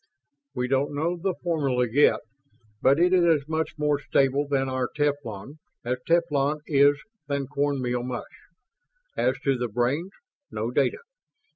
[0.55, 2.21] We don't know the formula yet,
[2.81, 7.79] but it is as much more stable than our teflon as teflon is than corn
[7.79, 8.47] meal mush.
[9.15, 10.09] As to the brains,
[10.49, 10.97] no data.